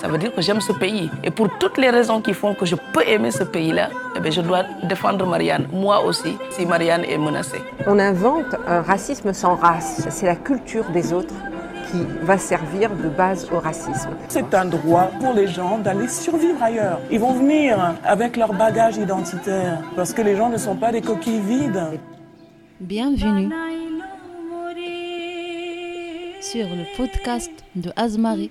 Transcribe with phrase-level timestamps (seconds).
[0.00, 1.10] ça veut dire que j'aime ce pays.
[1.24, 4.30] Et pour toutes les raisons qui font que je peux aimer ce pays-là, eh bien,
[4.30, 7.60] je dois défendre Marianne, moi aussi, si Marianne est menacée.
[7.86, 10.06] On invente un racisme sans race.
[10.08, 11.34] C'est la culture des autres
[11.90, 14.10] qui va servir de base au racisme.
[14.28, 17.00] C'est un droit pour les gens d'aller survivre ailleurs.
[17.10, 21.00] Ils vont venir avec leur bagage identitaire parce que les gens ne sont pas des
[21.00, 21.98] coquilles vides.
[22.78, 23.50] Bienvenue
[26.40, 28.50] sur le podcast de Azmari.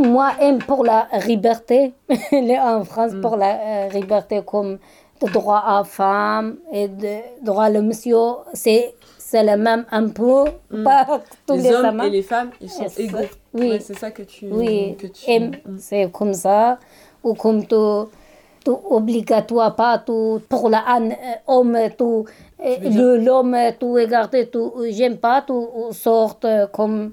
[0.00, 1.92] Moi, aime pour la liberté,
[2.32, 4.78] en France pour la euh, liberté comme
[5.22, 8.16] de droit à femme et de droit à monsieur,
[8.54, 10.82] c'est c'est le même un peu, Mm.
[10.84, 11.06] pas
[11.46, 12.04] tous les, les hommes amants.
[12.04, 13.18] et les femmes, ils sont égaux.
[13.54, 13.68] Oui.
[13.70, 14.46] Ouais, c'est ça que tu.
[14.50, 15.76] Oui, que tu- Mm.
[15.78, 16.78] c'est comme ça.
[17.22, 18.08] Ou comme tout,
[18.64, 21.10] tout obligatoire, pas tout pour la euh,
[21.46, 22.24] homme, tout,
[22.64, 27.12] euh, le- l'homme, tout regarder, tout, j'aime pas, tout sorte comme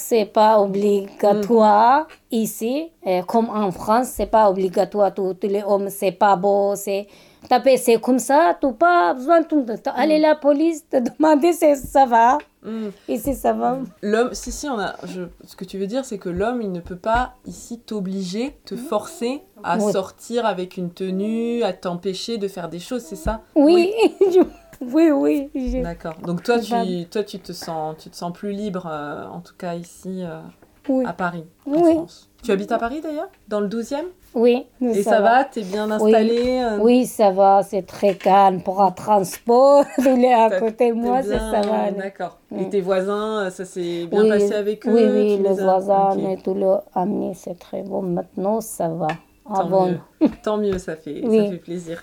[0.00, 2.34] c'est pas obligatoire Mm.
[2.36, 2.88] ici.
[3.04, 7.06] Et comme en France, c'est pas obligatoire, tous les hommes, c'est pas beau, c'est
[7.48, 9.92] taper, c'est comme ça, tout pas besoin temps.
[9.96, 12.38] Aller à la police, te demander si ça va.
[12.62, 12.88] Mm.
[13.08, 13.78] Ici, ça va.
[14.02, 14.94] L'homme, si, si, on a.
[15.04, 18.54] Je, ce que tu veux dire, c'est que l'homme, il ne peut pas ici t'obliger,
[18.66, 19.92] te forcer à Oui.
[19.92, 23.40] sortir avec une tenue, à t'empêcher de faire des choses, c'est ça?
[23.54, 23.90] Oui,
[24.92, 25.50] oui, oui.
[25.54, 26.16] je- D'accord.
[26.24, 29.54] Donc toi, tu, toi, tu te sens, tu te sens plus libre, euh, en tout
[29.56, 30.40] cas ici euh,
[30.88, 31.04] Oui.
[31.06, 31.94] à Paris, en Oui.
[31.94, 32.28] France.
[32.42, 36.62] Tu habites à Paris d'ailleurs, dans le 12e Oui, Et ça, va, T'es bien installé
[36.62, 39.84] euh, Oui, ça va, c'est très calme pour un transport.
[39.98, 41.90] Il est à côté de moi, ça, bien- ça va.
[41.90, 42.38] D'accord.
[42.50, 42.58] Mm.
[42.60, 44.90] Et tes voisins, ça s'est bien passé avec eux?
[44.90, 48.00] Oui, oui, tu les les voisins et tout le amis, c'est très bon.
[48.00, 49.08] Maintenant, ça va.
[49.44, 49.98] Tant Avant, mieux.
[50.42, 52.02] Tant mieux, ça fait, ça fait plaisir.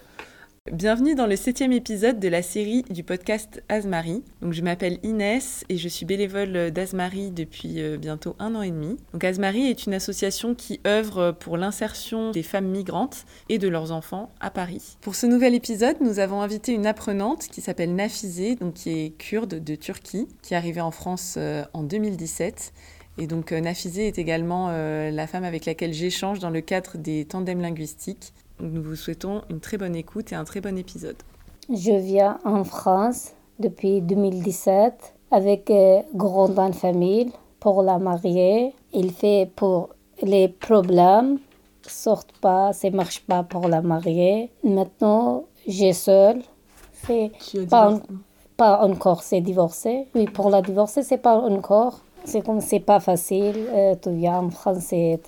[0.74, 4.22] Bienvenue dans le septième épisode de la série du podcast Azmarie.
[4.42, 8.72] Donc, je m'appelle Inès et je suis bénévole d'Azmarie depuis euh, bientôt un an et
[8.72, 8.98] demi.
[9.14, 13.94] Donc, Azmarie est une association qui œuvre pour l'insertion des femmes migrantes et de leurs
[13.94, 14.98] enfants à Paris.
[15.00, 19.10] Pour ce nouvel épisode, nous avons invité une apprenante qui s'appelle Nafizé, donc qui est
[19.12, 22.74] kurde de Turquie, qui est arrivée en France euh, en 2017.
[23.20, 27.24] Et donc euh, Nafizé est également la femme avec laquelle j'échange dans le cadre des
[27.24, 28.34] tandems linguistiques.
[28.60, 31.18] Donc, Nous vous souhaitons une très bonne écoute et un très bon épisode.
[31.70, 38.74] je viens en France depuis 2017 avec euh, grande famille pour la marier.
[38.94, 39.90] Il fait pour
[40.22, 41.40] les problèmes,
[41.88, 44.50] sortent pas, ça marche pas pour la marier.
[44.64, 46.42] Maintenant, j'ai seule.
[47.06, 47.32] C'est
[47.70, 48.04] Pas divorcé
[48.58, 50.08] pas encore, c'est divorcé.
[50.16, 52.00] Oui, pour la divorcer, c'est pas encore.
[52.26, 53.56] C'est comme c'est pas facile.
[53.70, 55.20] euh, tu viens en France et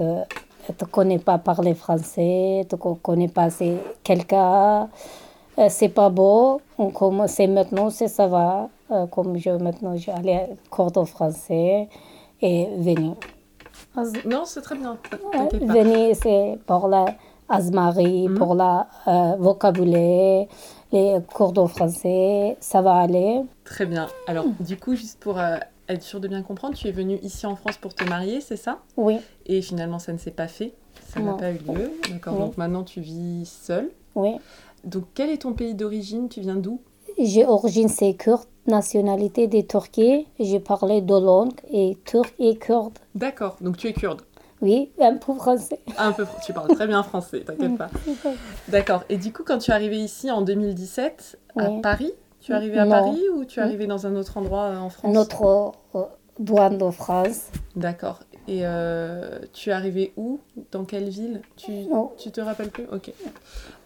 [0.78, 3.50] tu ne connais pas parler français, tu ne connais pas
[4.04, 4.90] quelqu'un.
[5.58, 6.62] euh, c'est pas beau.
[6.78, 8.70] On commence c'est maintenant, c'est ça va.
[8.92, 11.88] Euh, comme je maintenant, à cours de français
[12.42, 13.16] et venir.
[14.26, 14.98] Non, c'est très bien.
[15.54, 17.06] Venir, c'est pour la
[17.50, 18.38] asmarie, Mhm.
[18.38, 20.46] pour la euh, vocabulaire,
[20.92, 23.42] les cours de français, ça va aller.
[23.64, 24.08] Très bien.
[24.28, 25.58] Alors, du coup, juste pour euh,
[25.94, 28.58] être sûr de bien comprendre, tu es venue ici en France pour te marier, c'est
[28.58, 28.80] ça?
[28.98, 30.74] Oui, Et finalement, ça ne s'est pas fait.
[31.14, 31.92] Ça n'a pas eu lieu.
[32.10, 32.36] D'accord.
[32.38, 33.90] Donc maintenant, tu vis seule.
[34.16, 34.36] oui.
[34.86, 36.30] Donc, quel est ton pays d'origine?
[36.30, 36.80] Tu viens d'où?
[37.18, 40.26] J'ai origine c'est kurde, nationalité de Turquie.
[40.40, 42.98] J'ai parlé deux langues, et turc et kurde.
[43.14, 43.58] D'accord.
[43.60, 44.22] Donc, tu es kurde.
[44.62, 45.80] Oui, un peu français.
[45.98, 47.90] Un peu, tu parles très bien français, t'inquiète pas.
[48.70, 49.04] D'accord.
[49.10, 51.70] Et du coup, quand tu es arrivée ici en 2017 à.
[51.84, 52.92] Paris, tu es arrivée à Non.
[52.92, 56.02] Paris ou tu es arrivée dans un autre endroit euh, en France Notre euh,
[56.40, 57.50] douane de France.
[57.76, 58.20] D'accord.
[58.48, 60.40] Et euh, tu es arrivée où?
[60.72, 61.42] Dans quelle ville?
[61.56, 62.12] Tu, Non.
[62.18, 62.86] tu te rappelles plus?
[62.92, 63.12] Ok.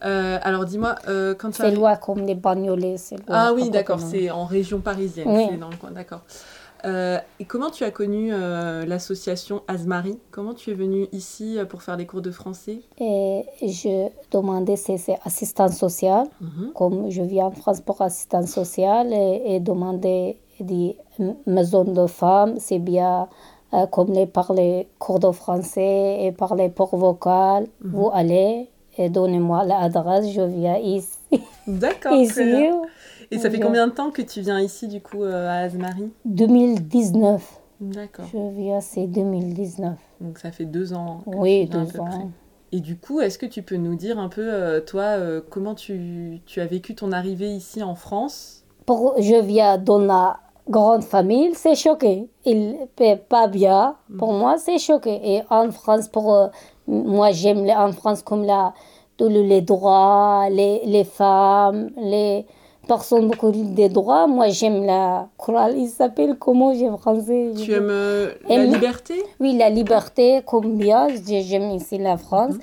[0.05, 2.95] Euh, alors dis-moi, euh, quand tu C'est arrives- loin comme les bagnolets.
[3.27, 5.47] Ah oui, d'accord, c'est en région parisienne, Oui.
[5.51, 6.21] c'est dans le coin, d'accord.
[6.85, 11.65] Euh, et comment tu as connu euh, l'association Azmari Comment tu es venue ici euh,
[11.65, 12.81] pour faire des cours de français?
[12.99, 16.27] Et je demandais si c'est assistance sociale.
[16.41, 16.71] Mhm.
[16.75, 20.97] Comme je viens en France pour assistance sociale et, et demander des
[21.47, 23.27] maisons de femmes, c'est bien
[23.73, 27.67] euh, comme les parler cours de français et parler pour vocal.
[27.81, 27.91] Mhm.
[27.91, 28.67] Vous allez
[28.97, 31.17] et donnez-moi l'adresse, je viens ici.
[31.65, 32.69] D'accord, ici.
[33.31, 33.65] Et ça fait Bien.
[33.67, 37.59] combien de temps que tu viens ici, du coup, euh, à Azmari 2019.
[37.81, 38.25] D'accord.
[38.31, 39.97] Je viens, c'est 2019.
[40.21, 41.21] Donc ça fait deux ans.
[41.25, 41.99] Oui, deux près.
[41.99, 42.29] ans.
[42.71, 45.75] Et du coup, est-ce que tu peux nous dire un peu, euh, toi, euh, comment
[45.75, 48.63] tu, tu as vécu ton arrivée ici en France?
[48.85, 50.37] Pour, je viens dans la
[50.69, 52.29] grande famille, c'est choqué.
[52.45, 53.95] Il fait pas bien.
[54.17, 55.19] Pour moi, c'est choqué.
[55.35, 56.49] Et en France, pour
[56.87, 58.73] moi, j'aime en France comme la,
[59.17, 62.45] tous les droits, les, les femmes, les
[62.87, 64.27] personne beaucoup des droits.
[64.27, 65.77] Moi, j'aime la chorale.
[65.77, 69.15] Il s'appelle comment j'ai français Tu aimes euh, la Aime- liberté?
[69.39, 72.55] Oui, la liberté, comme bien, j'ai- j'aime ici la France.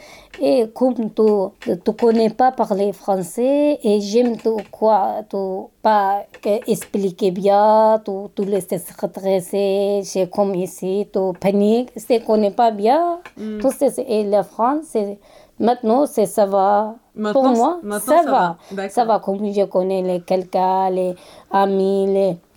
[0.42, 5.36] Et comme tu ne connais pas parler français, et j'aime tout quoi, tu
[5.82, 12.18] pas que expliquer bien, tu, tu laisses stresser, c'est comme ici, tu paniques, tu ne
[12.20, 13.18] connais pas bien.
[13.60, 15.18] Tout ça, c'est- et la France, c'est-
[15.58, 16.94] maintenant, c'est ça va.
[17.20, 18.88] Maintenant, Pour moi, ça, ça va.
[18.88, 21.14] Ça va, comme je connais les quelqu'un, les
[21.50, 22.06] amis,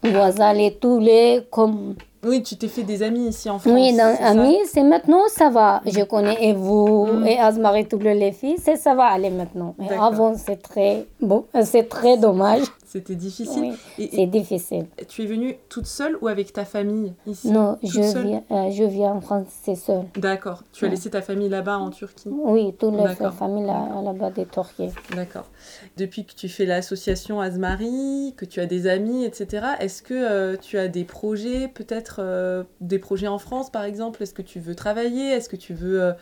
[0.01, 1.95] les voisins, les tous les, comme
[2.25, 3.73] Oui, tu t'es fait des amis ici en France.
[3.75, 5.81] oui, dans amis, c'est maintenant, ça va.
[5.85, 9.75] Je connais et vous, et Azmarie, toutes les filles, c'est ça va aller maintenant.
[9.77, 12.63] Mais avant, c'est très bon, c'est très dommage.
[12.93, 13.75] C'était difficile.
[13.97, 14.85] Oui, c'est difficile.
[15.07, 17.49] tu es venue toute seule ou avec ta famille ici?
[17.49, 18.27] Non, Toute je seule?
[18.27, 20.03] viens, euh, je viens en France, c'est seul.
[20.15, 20.61] D'accord.
[20.73, 22.29] Tu as laissé ta famille là-bas en Turquie?
[22.29, 23.33] Oui, D'accord.
[23.33, 24.91] familles là, là-bas des Turquiers.
[25.15, 25.49] D'accord.
[25.97, 30.55] Depuis que tu fais l'association Azmari, que tu as des amis, etc., est-ce que euh,
[30.55, 34.21] tu as des projets, peut-être euh, des projets en France par exemple?
[34.21, 35.31] Est-ce que tu veux travailler?
[35.31, 36.13] Est-ce que tu veux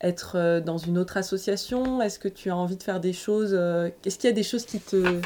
[0.00, 2.02] être dans une autre association?
[2.02, 3.54] Est-ce que tu as envie de faire des choses
[4.04, 5.20] Est-ce qu'il y a des choses qui te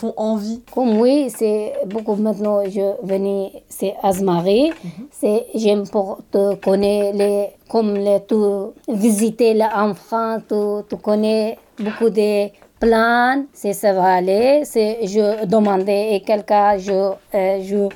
[0.00, 4.72] font envie Comme oui, c'est beaucoup maintenant, je venais, c'est Azmarie.
[5.10, 9.58] C'est, j'aime pour te connaître les, comme les, tout, visiter
[9.94, 10.54] France, tu,
[10.88, 12.48] tu connais beaucoup de
[12.80, 14.62] plans, c'est ça va aller.
[14.64, 16.92] C'est, je demandais et quelqu'un, je,
[17.34, 17.88] euh, je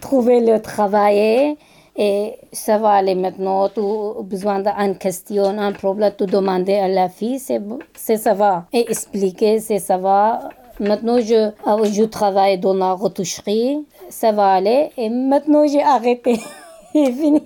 [0.00, 1.56] trouvais le travail.
[1.96, 7.08] Et ça va aller maintenant, as besoin d'une question, un problème, tu demander à la
[7.10, 8.64] fille, c'est ça va.
[8.72, 10.48] Et expliquer, c'est ça va.
[10.80, 14.90] Maintenant, je, ah je travaille dans la retoucherie, ça va aller.
[14.96, 16.40] Et maintenant, j'ai arrêté.
[16.92, 17.42] C'est fini.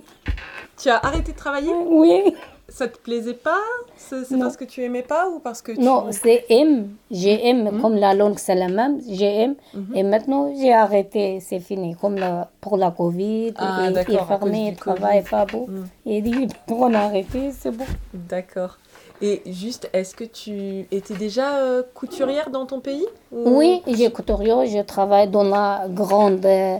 [0.80, 1.72] Tu as arrêté de travailler?
[1.86, 2.34] Oui.
[2.68, 3.60] Ça te plaisait pas?
[3.96, 5.80] C'est parce que tu aimais pas ou parce que tu...
[5.80, 6.88] Non, c'est M.
[7.10, 7.80] J'aime, Mhm.
[7.82, 9.00] comme la langue, c'est la même.
[9.08, 9.54] J'aime.
[9.94, 11.40] Et maintenant, j'ai arrêté.
[11.40, 11.94] C'est fini.
[12.00, 15.66] Comme la- pour la Covid, Ah, il- est fermé, du il travaille pas beau.
[15.68, 15.86] Mhm.
[16.06, 17.84] Il dit, on a arrêté, c'est bon.
[18.14, 18.78] D'accord.
[19.26, 24.10] Et juste, est-ce que tu étais déjà euh, couturière dans ton pays ou- Oui, j'ai
[24.10, 26.76] couturier, je travaille dans la grande, euh,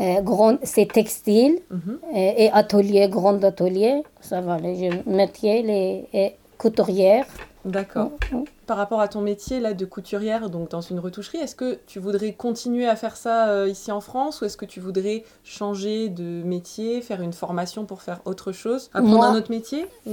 [0.00, 1.98] euh, grande c'est textile Mhm.
[2.14, 3.94] et, et atelier, grand atelier.
[4.20, 5.86] Ça va, les métier, les
[6.20, 6.28] et
[6.62, 7.26] couturière.
[7.64, 8.10] D'accord.
[8.32, 8.44] Mhm.
[8.68, 11.98] Par rapport à ton métier là de couturière, donc dans une retoucherie, est-ce que tu
[11.98, 16.08] voudrais continuer à faire ça euh, ici en France ou est-ce que tu voudrais changer
[16.10, 19.82] de métier, faire une formation pour faire autre chose, apprendre Moi- un autre métier?
[20.06, 20.12] ou-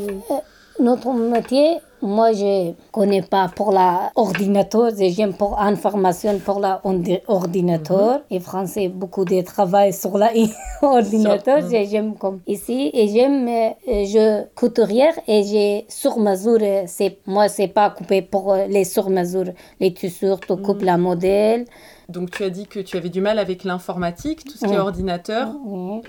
[0.79, 7.21] Notre métier, moi je connais pas pour la ordinateur, j'aime pour information pour la ordi-
[7.29, 8.21] ordinateur.
[8.29, 10.31] Et français, beaucoup de travail sur la
[10.81, 11.69] ordinateur, mhm.
[11.71, 12.89] j'ai- j'aime comme ici.
[12.93, 18.21] Et j'aime, euh, je couturière et j'ai sur mesure, euh, c'est, moi c'est pas coupé
[18.21, 19.45] pour euh, les sur mesure,
[19.79, 21.63] les tissures, tu coupes la modèle.
[22.09, 24.77] Donc tu as dit que tu avais du mal avec l'informatique, tout ce qui est
[24.77, 25.47] ordinateur,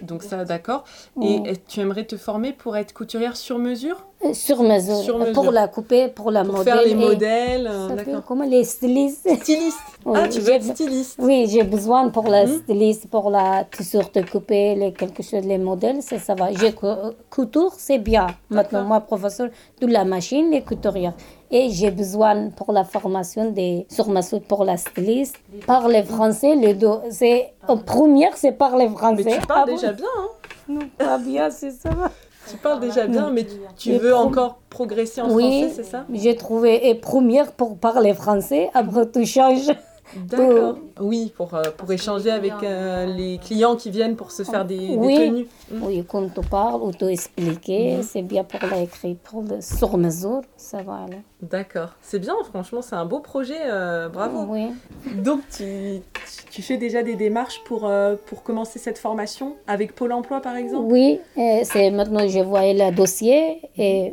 [0.02, 0.84] donc ça d'accord.
[1.22, 3.96] Et est- tu aimerais te former pour être couturière sur mesure?
[3.96, 5.32] Euh, Sur mesure, Sur mesure.
[5.34, 6.74] pour la couper, pour la Pour modèle.
[6.74, 7.94] faire les modèles, euh, Ça
[8.26, 12.46] comment les stylistes Styliste Oui, Ah, tu veux être styliste Oui, j'ai besoin pour la
[12.46, 12.58] Mhm.
[12.62, 16.50] styliste, pour la tissure de couper, les, quelque chose, les modèles, c'est ça va.
[16.50, 16.86] J'ai cou-
[17.30, 18.34] couture, c'est bien.
[18.48, 19.48] Maintenant, moi, professeur
[19.80, 21.14] de la machine, les couturières.
[21.50, 25.36] Et j'ai besoin pour la formation des sur mesure pour la styliste.
[25.66, 26.98] Parler français, les deux.
[27.10, 29.38] C'est, en première, c'est parler Mais français.
[29.40, 29.72] tu parles Ah bon?
[29.76, 30.28] déjà bien, hein
[30.68, 31.90] Non, pas bien, c'est ça.
[32.50, 36.04] Tu parles déjà bien, mais tu- veux pro- encore progresser en Oui, français, c'est ça?
[36.12, 39.66] J'ai trouvé et première pour parler français, après tout change.
[40.14, 40.76] D'accord.
[41.00, 44.76] Oui, pour, euh, pour échanger avec euh, les clients qui viennent pour se faire des,
[44.78, 45.16] des Oui.
[45.16, 45.46] tenues.
[45.70, 45.82] Mm.
[45.82, 50.42] Oui, quand tu parles ou tu expliquer, c'est bien pour l'écrit, pour le sur mesure,
[50.56, 51.18] ça va aller.
[51.42, 51.90] D'accord.
[52.00, 53.58] C'est bien, franchement, c'est un beau projet.
[53.66, 54.46] euh, bravo.
[54.48, 54.68] Oui.
[55.16, 56.00] Donc, tu,
[56.50, 60.56] tu fais déjà des démarches pour, euh, pour commencer cette formation avec Pôle emploi, par
[60.56, 60.86] exemple?
[60.90, 64.10] Oui, euh, c'est maintenant je voyais le dossier et euh,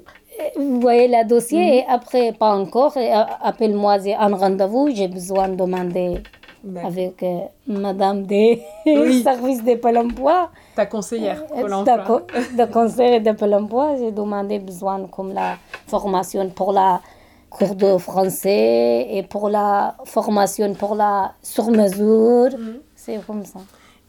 [0.55, 2.93] vous voyez le dossier et après pas encore.
[2.97, 6.21] euh, Appelle-moi, j'ai un rendez-vous, j'ai besoin de demander
[6.63, 6.89] D'accord.
[6.91, 9.21] avec euh, Madame des Oui.
[9.23, 10.49] services de Pôle emploi.
[10.75, 11.95] Ta conseillère, Pôle Euh, emploi.
[11.97, 12.21] d'accord,
[12.57, 17.01] de conseil de Pôle emploi, j'ai demandé besoin comme la formation pour la
[17.49, 22.57] cours de français et pour la formation pour la sur-mesure.
[22.57, 22.79] Mhm.
[22.95, 23.59] C'est comme ça.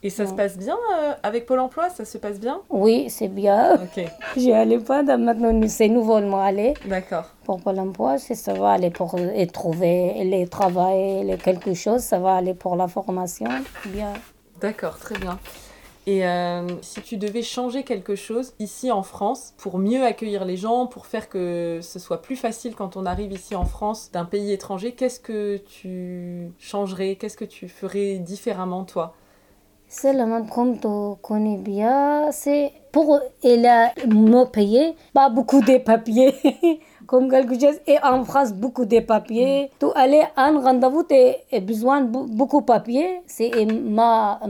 [0.07, 1.89] Et ça se passe bien euh, avec Pôle emploi?
[1.89, 2.61] Ça se passe bien?
[2.69, 3.77] Oui, c'est bien.
[3.77, 4.05] Ok,
[4.37, 7.31] J'y allais pas, maintenant c'est nouvellement aller d'accord.
[7.45, 12.03] pour Pôle emploi, c'est ça va aller pour et trouver les travail, les quelque chose,
[12.03, 13.47] ça va aller pour la formation.
[13.87, 14.13] Bien.
[14.61, 15.39] D'accord, très bien.
[16.07, 20.59] Et euh, si tu devais changer quelque chose ici en France pour mieux accueillir les
[20.59, 24.27] gens, pour faire que ce soit plus facile quand on arrive ici en France d'un
[24.27, 27.17] pays étranger, qu'est-ce que tu changerais?
[27.17, 29.15] Qu'est-ce que tu ferais différemment toi?
[29.97, 30.89] Seulement, comme tu
[31.23, 36.35] connais bien, c'est pour il a me payer, pas beaucoup de papiers,
[37.07, 37.79] comme quelque chose.
[37.87, 39.71] Et en France, beaucoup de papiers.
[39.79, 41.15] Tu aller en rendez-vous, tu
[41.57, 43.21] as besoin de beaucoup de papiers.
[43.27, 44.41] C'est ma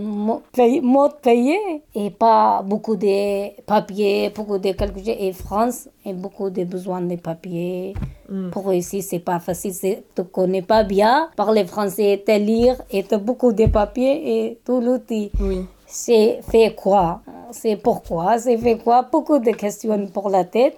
[0.53, 0.83] paye-
[1.23, 5.17] payer et pas beaucoup de papiers, beaucoup de quelque chose.
[5.19, 7.95] Et France, a beaucoup de besoin de papiers.
[8.29, 8.51] Mm.
[8.51, 10.03] Pour ici, c'est pas facile.
[10.15, 14.59] Tu connais pas bien parler français, te lire et tu as beaucoup de papiers et
[14.65, 15.31] tout l'outil.
[15.41, 15.67] Oui.
[15.87, 17.21] C'est fait quoi?
[17.51, 18.39] C'est pourquoi?
[18.39, 19.03] C'est fait quoi?
[19.13, 20.77] Beaucoup de questions pour la tête.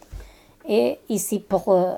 [0.68, 1.94] Et ici, pour euh,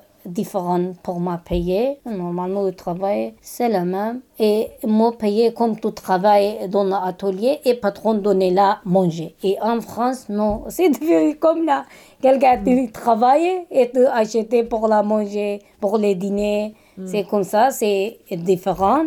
[1.02, 1.98] pour m'a payer.
[2.04, 4.20] Normalement, le travail, c'est le même.
[4.38, 9.34] Et m'a payé comme tu travailles dans l'atelier et patron donner là manger.
[9.42, 10.64] Et en France, non.
[10.68, 11.84] C'est comme là.
[12.20, 16.74] Quelqu'un qui travaille et tu acheter pour la manger, pour les dîners.
[17.06, 19.04] C'est comme ça, c'est différent.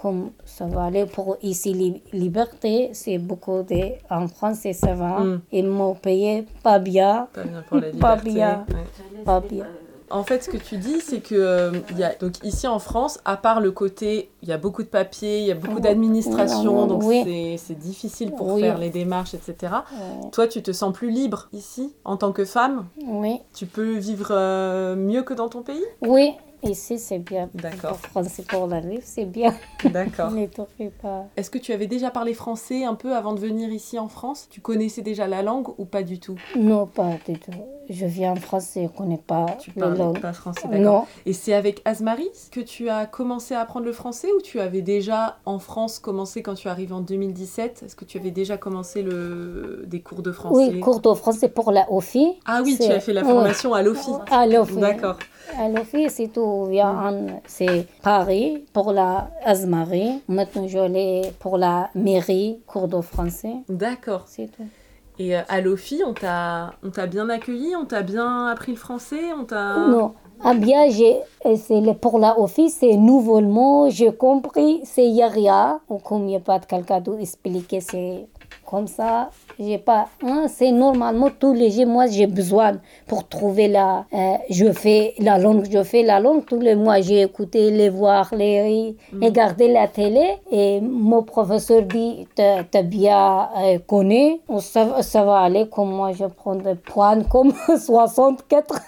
[0.00, 3.92] Comme ça va aller pour ici, li- liberté, c'est beaucoup de.
[4.10, 5.20] En France, c'est ça va.
[5.20, 5.40] Mm.
[5.52, 7.28] Ils m'ont payé pas bien.
[7.32, 8.30] Pas bien pour la Pas liberté.
[8.32, 8.66] bien.
[8.68, 9.24] ouais.
[9.24, 9.66] Pas bien.
[10.10, 13.18] En fait, ce que tu dis, c'est que euh, y a, donc ici en France,
[13.24, 16.86] à part le côté, il y a beaucoup de papiers, il y a beaucoup d'administration,
[16.86, 17.22] donc oui.
[17.24, 18.60] c'est- c'est difficile pour Oui.
[18.60, 19.72] faire les démarches, etc.
[20.32, 22.88] Toi, tu te sens plus libre ici, en tant que femme?
[23.06, 25.82] Oui, Tu peux vivre euh, mieux que dans ton pays?
[26.02, 26.32] Oui.
[26.62, 27.48] Ici, c'est bien.
[27.54, 27.96] D'accord.
[27.98, 29.54] Pour français, pour la c'est bien.
[29.84, 30.30] D'accord.
[30.78, 31.26] Fais pas.
[31.36, 34.46] Est-ce que tu avais déjà parlé français un peu avant de venir ici en France?
[34.50, 36.38] Tu connaissais déjà la langue ou pas du tout?
[36.56, 37.50] Non, pas du tout.
[37.88, 40.20] Je viens en France et je ne connais pas Tu la parles langue.
[40.20, 40.78] pas français, d'accord.
[40.80, 44.60] Non, Et c'est avec Asmaris que tu as commencé à apprendre le français ou tu
[44.60, 48.56] avais déjà en France commencé quand tu arrives en 2017 Est-ce que tu avais déjà
[48.56, 49.82] commencé le...
[49.86, 50.70] des cours de français?
[50.72, 52.38] Oui, cours de français pour la OFI.
[52.46, 53.28] Ah oui, tu as fait la oui.
[53.28, 54.10] formation à l'OFI.
[54.30, 54.76] À l'OFI.
[54.76, 55.18] D'accord.
[55.58, 56.51] À l'OFI, c'est tout.
[56.68, 60.22] Vient en- C'est Paris pour la Asmarie.
[60.28, 63.54] Maintenant, je l'ai pour la mairie, cours de français.
[63.68, 64.24] D'accord.
[64.26, 64.66] C'est tout.
[65.18, 69.44] Et euh, à l'OFI, on t'a bien accueilli On t'a bien appris le français On
[69.44, 69.76] t'a...
[69.88, 70.14] Non.
[70.44, 75.78] Ah bien, euh, le- pour la office, c'est nouveau mot, j'ai compris, c'est Yaria.
[76.04, 78.26] Comme il n'y a pas de quelqu'un d'autre expliquer, c'est
[78.64, 79.30] comme ça.
[79.58, 84.34] J'ai pas, hein, c'est normalement tous les jours, moi j'ai besoin pour trouver la, euh,
[84.50, 87.00] je fais la langue, je fais la langue, tous les mois.
[87.00, 90.38] J'ai écouté, les voir, les regarder la télé.
[90.50, 96.24] Et mon professeur dit, t'as bien euh, connu, ça, ça va aller comme moi je
[96.24, 98.80] prends des points comme 64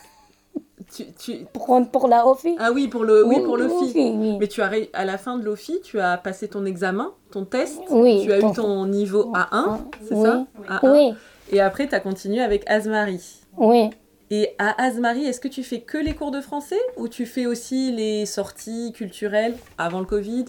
[0.95, 2.55] Tu, tu- prendre pour la OFI.
[2.59, 3.93] Ah oui, pour le, oui, pour l'OFI.
[3.97, 4.37] Oui.
[4.39, 7.81] Mais tu as à la fin de l'OFI, tu as passé ton examen, ton test.
[7.91, 10.23] Oui, Tu as ton- eu ton niveau A1, c'est oui.
[10.25, 10.93] ça A1.
[10.93, 11.15] Oui,
[11.51, 13.41] Et après, tu as continué avec Asmarie.
[13.59, 13.91] oui.
[14.31, 17.45] Et à Asmarie, est-ce que tu fais que les cours de français ou tu fais
[17.47, 20.47] aussi les sorties culturelles avant le Covid?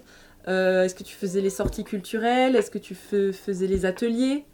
[0.47, 2.55] Euh, Est-ce que tu faisais les sorties culturelles?
[2.55, 4.45] Est-ce que tu fais- faisais les ateliers?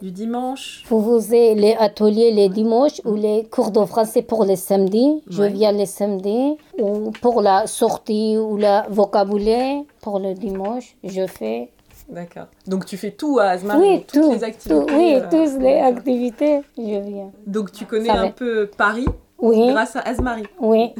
[0.00, 4.56] Du dimanche Vous faisiez les ateliers les dimanches ou les cours de français pour les
[4.56, 5.22] samedis.
[5.28, 5.50] Je Ouais.
[5.50, 6.56] viens les samedis.
[6.78, 11.70] Ou pour la sortie ou le vocabulaire pour le dimanche, je fais.
[12.08, 12.46] D'accord.
[12.66, 14.32] Donc tu fais tout à Asmarie, oui, toutes tout.
[14.32, 14.86] les activités.
[14.86, 17.30] tout, oui, euh, toutes les activités, je viens.
[17.46, 19.06] Donc tu connais Ça un peu Paris
[19.38, 20.44] Oui, grâce à Asmarie.
[20.60, 20.92] oui.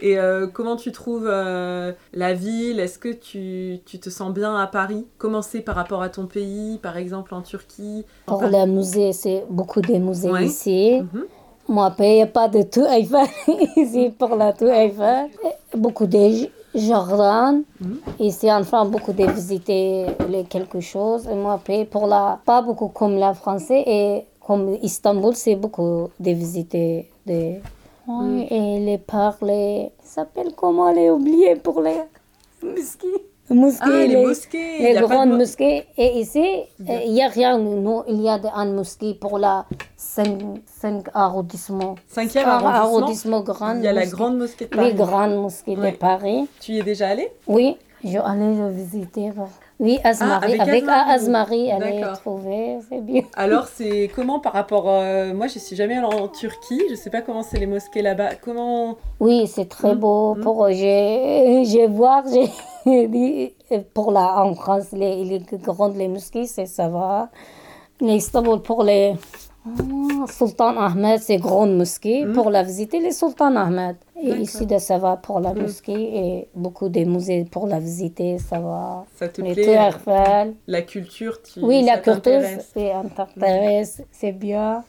[0.00, 2.80] Et euh, comment tu trouves euh, la ville?
[2.80, 5.06] Est-ce que tu, tu te sens bien à Paris?
[5.18, 8.04] Comment c'est par rapport à ton pays, par exemple en Turquie?
[8.26, 10.46] Pour Enfin, le musée, c'est beaucoup de musées Ouais.
[10.46, 11.00] ici.
[11.00, 11.24] mhm.
[11.68, 13.26] Moi, il n'y a pas de tout Eiffel
[13.76, 15.30] ici pour la tour Eiffel.
[15.74, 17.62] Beaucoup de jardins.
[17.80, 17.98] Mhm.
[18.20, 21.26] Ici, en France, beaucoup de visiter les quelque chose.
[21.30, 26.10] Et moi, après, pour la, pas beaucoup comme la français et comme Istanbul, c'est beaucoup
[26.20, 27.60] de visiter des.
[28.06, 29.90] Oui, et les parler.
[30.02, 31.96] S'appelle comment les oublier pour les
[32.62, 33.08] mosquées?
[33.50, 35.84] Mosquées, Ah, les mosquées les pas de grandes mo- mosquées.
[35.98, 36.44] Et ici,
[36.78, 37.58] il n'y a rien.
[37.58, 41.94] Non, il y a de- une mosquée pour la 5, arrondissement.
[42.08, 43.76] Cinquième Ah, arrondissement, arrondissement grande.
[43.78, 44.16] il y a la mosquée.
[44.16, 44.94] grande mosquée de Paris.
[44.94, 45.92] grande mosquée Ouais.
[45.92, 46.48] de Paris.
[46.60, 47.30] Tu y es déjà allé?
[47.46, 49.30] Oui, je allais le visiter.
[49.80, 50.58] Oui, Asmarie.
[50.60, 50.84] avec avec.
[50.88, 52.78] Asmarie, elle est trouvée.
[52.88, 53.22] C'est bien.
[53.34, 54.88] Alors c'est comment par rapport...
[54.88, 58.02] euh, moi je suis jamais allée en Turquie, je sais pas comment c'est les mosquées
[58.02, 58.36] là-bas.
[58.36, 58.96] Comment...
[59.20, 60.34] Oui, c'est très Mm, beau.
[60.36, 60.40] mm.
[60.42, 63.54] Pour j'ai j'ai voir j'ai dit
[63.94, 67.30] pour la en France les, les grandes les mosquées c'est ça va.
[68.00, 69.14] Les Istanbul pour les
[69.66, 72.26] Ah, Sultan Ahmed, c'est grande mosquée.
[72.34, 73.96] Pour la visiter, les Sultan Ahmed.
[74.20, 78.38] Et ici, de, ça va pour la mosquée et beaucoup de musées pour la visiter,
[78.38, 79.04] ça va.
[79.16, 79.90] Ça te Les plaît.
[80.66, 82.40] La culture, tu, Oui, ça la culture,
[82.74, 84.84] c'est intéresse, c'est bien.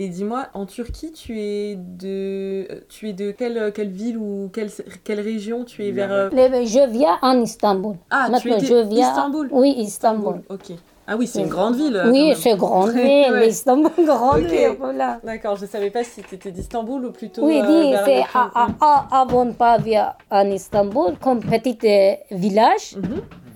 [0.00, 4.70] Et dis-moi, en Turquie, tu es de, tu es de quelle, quelle ville ou quelle,
[5.02, 6.12] quelle région Tu es vers...
[6.12, 7.96] euh, Je viens en Istanbul.
[8.08, 9.08] Ah, tu Maintenant, étais je viens.
[9.10, 9.48] Istanbul?
[9.50, 10.42] Oui, Istanbul.
[10.48, 10.72] Ok.
[11.10, 11.96] Ah oui, c'est une grande ville.
[11.96, 13.30] euh, Oui, c'est grande Ouais.
[13.30, 14.50] ville, Istanbul, grande Ok.
[14.50, 15.18] ville, voilà.
[15.24, 17.46] D'accord, je savais pas si tu étais d'Istanbul ou plutôt.
[17.46, 18.68] Oui, euh, c'est la- à- à-
[19.10, 22.94] à- avant pas via en Istanbul, comme petit euh, village,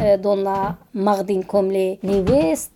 [0.01, 2.73] euh, dans la Mardin, comme les, les Ouest.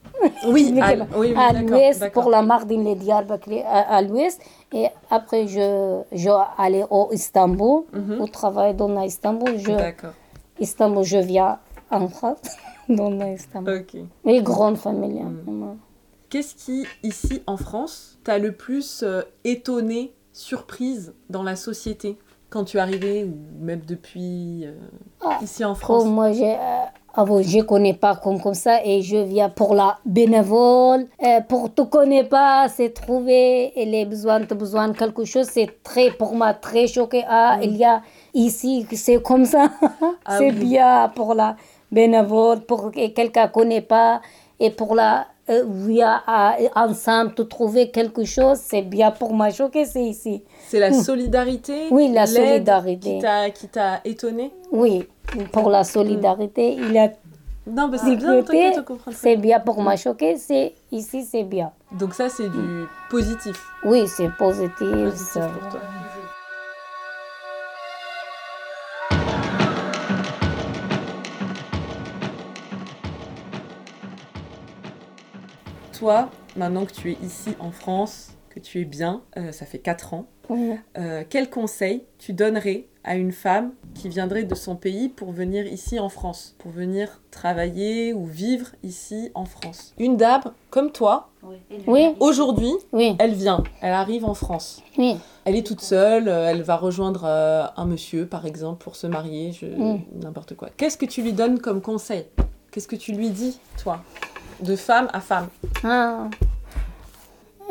[0.46, 4.40] Oui, à, oui, oui, à l'ouest, pour la Mardin, les Diyarbakir à, à l'ouest.
[4.72, 8.20] Et après, je, je allais au Istanbul, Mhm.
[8.20, 9.54] au travail dans la Istanbul.
[9.58, 10.10] Je, D'accord,
[10.60, 11.58] Istanbul, je viens
[11.90, 12.38] en France,
[12.96, 13.80] dans la Istanbul.
[13.82, 14.00] ok.
[14.24, 15.76] Et grande famille, hein, Mm.
[16.28, 22.18] Qu'est-ce qui, ici en France, t'a le plus euh, étonné, surprise dans la société
[22.50, 24.72] quand tu es arrivée ou même depuis euh,
[25.24, 26.02] Ah, ici en France?
[26.02, 26.58] Comme moi, j'ai, euh,
[27.14, 31.06] avant, je connais pas comme, comme ça et je viens pour la bénévole.
[31.22, 35.46] Euh, pour tout connais pas, c'est trouver et les besoins, tu besoin de quelque chose,
[35.50, 37.24] c'est très, pour moi, très choqué.
[37.28, 38.02] Ah, il y a
[38.34, 39.70] ici, c'est comme ça.
[40.24, 40.58] Ah c'est oui.
[40.66, 41.56] bien pour la
[41.92, 44.20] bénévole, pour que quelqu'un connaît pas
[44.58, 45.62] et pour la euh,
[46.74, 50.42] ensemble de trouver quelque chose, c'est bien pour choqué, c'est ici.
[50.66, 53.20] C'est la solidarité Oui, la solidarité.
[53.54, 55.06] Qui t'a, étonné Oui,
[55.52, 57.12] pour la solidarité, il y a
[57.66, 58.42] Non, mais c'est bien,
[59.12, 61.70] c'est bien pour choquer, c'est ici c'est bien.
[61.92, 63.56] Donc ça, c'est du positif.
[63.84, 64.78] Oui, c'est positif.
[64.80, 65.80] Positif pour toi.
[75.98, 79.78] Toi, maintenant que tu es ici en France, que tu es bien, euh, ça fait
[79.78, 80.72] 4 ans, Oui.
[80.98, 85.66] euh, quel conseil tu donnerais à une femme qui viendrait de son pays pour venir
[85.66, 89.94] ici en France, pour venir travailler ou vivre ici en France?
[89.98, 91.30] Une dame comme toi,
[91.86, 94.82] Oui, aujourd'hui, oui, elle vient, elle arrive en France.
[94.98, 95.16] oui.
[95.46, 99.06] Elle est toute seule, euh, elle va rejoindre euh, un monsieur, par exemple, pour se
[99.06, 99.66] marier, je...
[100.20, 100.68] N'importe quoi.
[100.76, 102.24] Qu'est-ce que tu lui donnes comme conseil?
[102.72, 104.02] Qu'est-ce que tu lui dis, toi?
[104.60, 105.48] De femme à femme
[105.84, 106.28] Ah.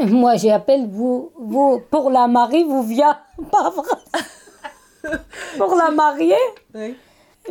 [0.05, 3.03] Moi, j'appelle vous, vous, pour la mariée, vous venez
[3.51, 5.11] pas vrai.
[5.57, 6.35] pour la mariée,
[6.73, 6.95] Oui.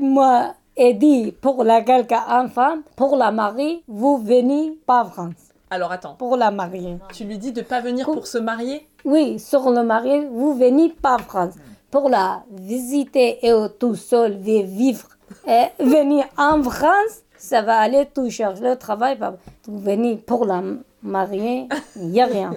[0.01, 5.33] moi, et dit pour la quelqu'un en femme, pour la mariée, vous venez pas France.
[5.71, 6.99] Alors attends, Pour la mariée.
[7.13, 8.87] tu lui dis de pas venir pour se marier?
[9.05, 11.55] Oui, sur le marié, vous venez pas France.
[11.91, 15.07] Pour la visiter et tout seul vi- vivre,
[15.49, 19.19] et venir en France, ça va aller tout chercher le travail.
[19.67, 20.63] Vous venez pour la
[21.03, 22.55] mariée, il n'y a rien.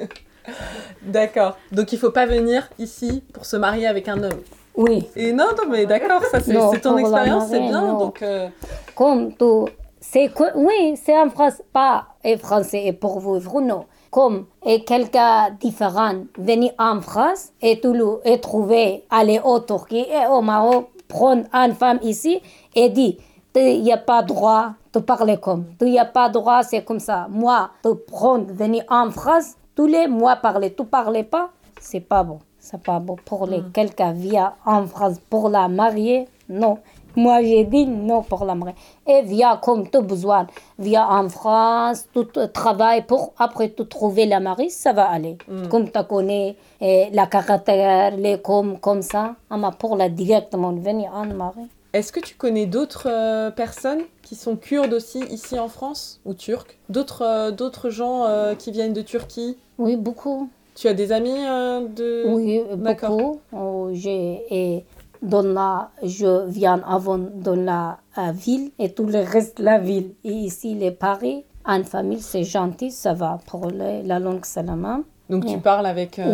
[1.02, 1.58] D'accord.
[1.72, 4.42] Donc il faut pas venir ici pour se marier avec un homme.
[4.76, 7.82] Oui, Et non, non, mais d'accord, ça c'est ton expérience, c'est bien.
[7.82, 7.98] non.
[7.98, 8.48] Donc euh,
[8.96, 9.68] comme tout.
[10.00, 13.86] C'est oui, c'est en France, pas et français et pour vivre, non.
[14.12, 20.06] Comme et quelqu'un différent venir en France et tout le, et trouver, aller au Turquie
[20.10, 22.40] et au Maroc, prendre une femme ici
[22.76, 23.18] et dit,
[23.58, 27.00] il n'y a pas droit de parler comme, il n'y a pas droit, c'est comme
[27.00, 27.28] ça.
[27.30, 32.24] Moi, de prendre, venir en France, tous les mois parler, tu parles pas, c'est pas
[32.24, 32.40] bon.
[32.60, 36.80] C'est pas bon pour les quelqu'un vient en France pour la marier, non.
[37.16, 38.76] Moi, j'ai dit non pour la marier.
[39.08, 44.26] Et vient comme tu as besoin, vient en France, tout travail pour après tu trouver
[44.26, 45.38] la mariée, ça va aller.
[45.70, 51.12] Comme tu connais et la caractère, les comme comme ça, mais pour la directement venir
[51.14, 51.70] en mariée.
[51.94, 56.34] Est-ce que tu connais d'autres euh, personnes qui sont kurdes aussi ici en France ou
[56.34, 56.78] turques?
[56.90, 59.58] D'autres euh, d'autres gens euh, qui viennent de Turquie?
[59.78, 60.50] Oui, beaucoup.
[60.76, 63.40] Tu as des amis de Oui, beaucoup.
[63.52, 64.84] Oh, et
[65.24, 67.98] dans la, je viens avant dans la
[68.34, 70.12] ville et tout le reste de la ville.
[70.24, 75.00] Et ici, les Paris, en famille, c'est gentil, ça va pour la langue salama.
[75.32, 76.32] Donc tu parles avec, Oui.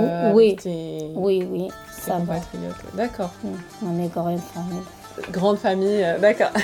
[0.49, 2.19] avec tes, Oui, oui, tes ça va.
[2.19, 2.95] compatriotes.
[2.95, 3.31] D'accord.
[3.43, 4.83] Mm, On est grande famille.
[5.31, 6.51] Grande famille, euh, d'accord.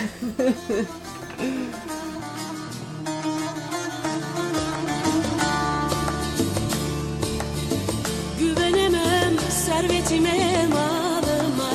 [8.39, 11.71] Güvenemem servetime malıma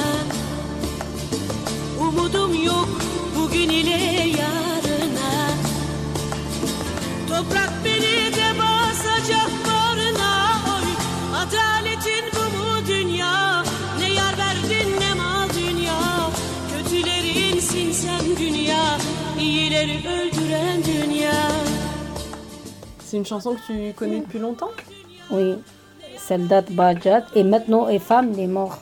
[2.01, 2.89] Umudum yok
[3.37, 5.51] bugün ile yarına
[7.29, 8.74] Toprak beni de basacak
[19.85, 21.33] İyileri öldüren dünya
[23.01, 24.71] C'est une chanson que tu connais depuis longtemps?
[25.31, 25.55] Oui,
[26.19, 27.25] soldat Bajat.
[27.35, 28.79] Et maintenant, les femmes, les morts.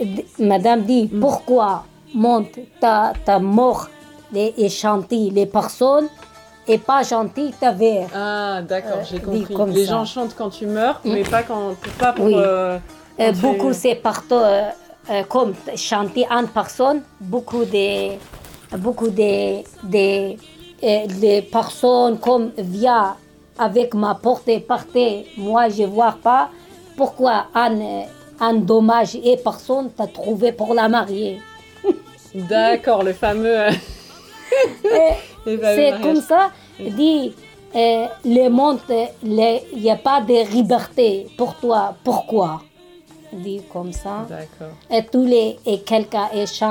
[0.00, 1.84] D- Madame dit, pourquoi
[2.14, 3.88] monte ta, ta mort
[4.32, 6.08] les, et chanter les personnes
[6.68, 8.08] et pas gentil ta verre?
[8.14, 9.54] Ah, d'accord, Euh, j'ai compris.
[9.54, 9.92] comme Les ça.
[9.92, 12.26] gens chantent quand tu meurs, mais pas quand, pas pour.
[12.26, 12.34] Oui.
[12.36, 12.78] euh,
[13.16, 14.68] quand Euh, tu- beaucoup c'est partout euh,
[15.10, 18.16] euh, comme chanter en personne beaucoup de
[18.78, 20.36] beaucoup de, de
[20.82, 23.16] euh, les personnes comme via
[23.58, 24.64] avec ma porte et
[25.36, 26.50] moi je vois pas
[26.96, 28.04] pourquoi un
[28.40, 31.40] un dommage et personne t'a trouvé pour la marier.
[32.34, 33.60] D'accord, le fameux.
[33.60, 33.70] euh,
[35.46, 37.32] les fameux c'est comme ça dit
[37.76, 38.80] euh, le monde
[39.22, 41.94] il n'y a pas de liberté pour toi.
[42.02, 42.62] Pourquoi?
[43.32, 44.74] Dit comme ça D'accord.
[44.90, 46.62] et tous les et quelqu'un est,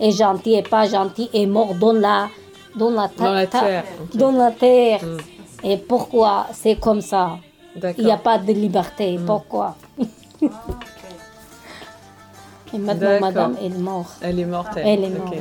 [0.00, 2.28] est gentil et pas gentil est mort dans la
[2.76, 5.00] dans la, ta- Dans la ta- terre, dans la terre.
[5.04, 5.16] Mm.
[5.66, 7.38] et pourquoi c'est comme ça?
[7.98, 9.24] Il n'y a pas de liberté Mm.
[9.26, 9.76] pourquoi?
[12.72, 14.68] Et maintenant madame elle est morte Elle est morte.
[14.76, 15.34] elle est morte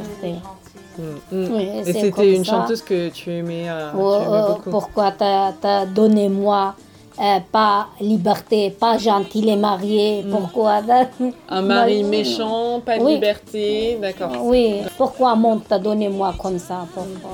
[0.98, 1.48] Mm, mm.
[1.56, 2.52] Oui, Et c'était une ça.
[2.58, 4.70] chanteuse que tu aimais, euh, Oh, tu aimais oh, beaucoup.
[4.70, 6.76] pourquoi t'as as donné moi
[7.20, 11.30] euh, pas liberté pas gentil les mariés pourquoi Mm.
[11.50, 13.14] Un mari Moi, méchant, pas de Oui.
[13.16, 14.32] liberté, d'accord.
[14.44, 14.82] oui.
[14.98, 17.32] Pourquoi monde t'a donné moi comme ça pourquoi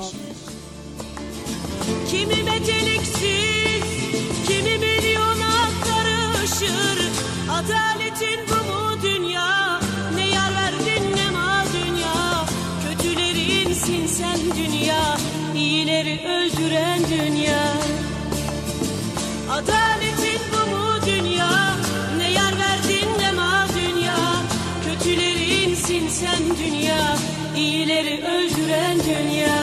[14.16, 15.16] sen dünya,
[15.54, 17.95] iyileri öldüren dünya
[19.56, 21.48] Adaletin bu mu dünya,
[22.16, 24.16] ne yar verdin ne mal dünya?
[24.84, 27.16] Kötülerinsin sen dünya,
[27.56, 29.56] iyileri öldüren dünya